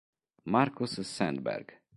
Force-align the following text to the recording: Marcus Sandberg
Marcus 0.45 0.97
Sandberg 1.05 1.77